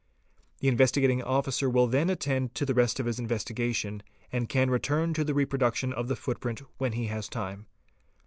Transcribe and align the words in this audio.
The 0.61 0.67
Investigating 0.67 1.21
Officer 1.21 1.69
will 1.69 1.85
then 1.85 2.09
attend 2.09 2.55
to 2.55 2.65
the 2.65 2.73
rest 2.73 2.99
of 2.99 3.05
his 3.05 3.19
investigation 3.19 4.01
and 4.31 4.49
can 4.49 4.71
return 4.71 5.13
to 5.13 5.23
the 5.23 5.35
reproduction 5.35 5.93
of 5.93 6.07
the 6.07 6.15
footprint 6.15 6.63
when 6.79 6.93
he 6.93 7.05
has 7.05 7.29
time. 7.29 7.67